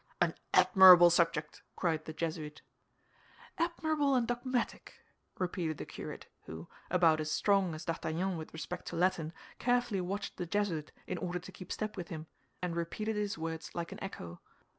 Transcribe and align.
'""An 0.21 0.33
admirable 0.51 1.11
subject!" 1.11 1.61
cried 1.75 2.05
the 2.05 2.11
Jesuit. 2.13 2.63
"Admirable 3.59 4.15
and 4.15 4.27
dogmatic!" 4.27 4.95
repeated 5.37 5.77
the 5.77 5.85
curate, 5.85 6.25
who, 6.47 6.67
about 6.89 7.19
as 7.21 7.29
strong 7.31 7.75
as 7.75 7.85
D'Artagnan 7.85 8.35
with 8.35 8.51
respect 8.51 8.87
to 8.87 8.95
Latin, 8.95 9.31
carefully 9.59 10.01
watched 10.01 10.37
the 10.37 10.47
Jesuit 10.47 10.91
in 11.05 11.19
order 11.19 11.37
to 11.37 11.51
keep 11.51 11.71
step 11.71 11.97
with 11.97 12.07
him, 12.07 12.25
and 12.63 12.75
repeated 12.75 13.15
his 13.15 13.37
words 13.37 13.75
like 13.75 13.91
an 13.91 14.03
echo. 14.03 14.41